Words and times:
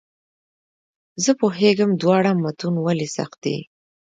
زه 1.23 1.31
پوهېږم 1.39 1.91
دواړه 2.01 2.31
متون 2.43 2.75
ولې 2.85 3.07
سخت 3.17 3.37
دي. 3.45 3.57